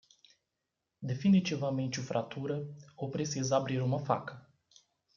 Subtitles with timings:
[1.03, 2.65] Definitivamente fratura
[2.97, 4.43] ou precisa abrir uma faca